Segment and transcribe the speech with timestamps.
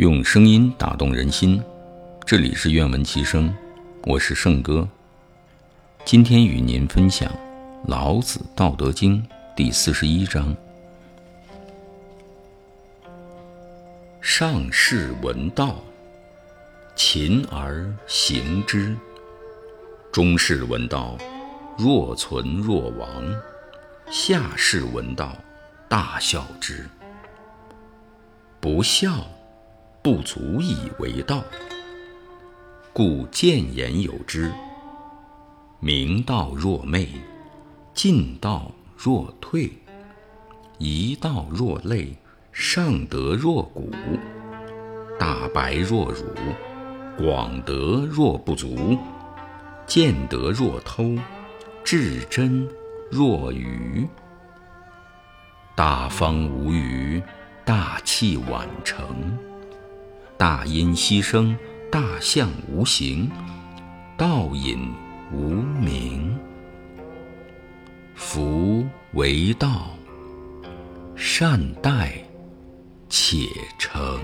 [0.00, 1.62] 用声音打动人心，
[2.24, 3.54] 这里是愿闻其声，
[4.04, 4.88] 我是圣哥。
[6.06, 7.30] 今天与您分享
[7.86, 9.22] 《老子·道德经》
[9.54, 10.56] 第四十一章：
[14.22, 15.76] 上士闻道，
[16.96, 18.96] 勤而行之；
[20.10, 21.18] 中士闻道，
[21.76, 23.22] 若存若亡；
[24.10, 25.36] 下士闻道，
[25.90, 26.88] 大笑之。
[28.60, 29.28] 不孝。
[30.02, 31.44] 不足以为道，
[32.90, 34.50] 故谏言有之。
[35.78, 37.06] 明道若昧，
[37.92, 39.70] 进道若退，
[40.78, 42.16] 一道若累，
[42.50, 43.90] 上德若谷，
[45.18, 46.24] 大白若辱，
[47.18, 48.96] 广德若不足，
[49.86, 51.14] 见德若偷，
[51.84, 52.66] 至真
[53.10, 54.08] 若愚。
[55.74, 57.22] 大方无余，
[57.66, 59.49] 大器晚成。
[60.40, 61.54] 大音希声，
[61.92, 63.30] 大象无形，
[64.16, 64.90] 道隐
[65.30, 66.34] 无名。
[68.14, 69.90] 夫为道，
[71.14, 72.14] 善待
[73.10, 73.36] 且
[73.78, 74.18] 成。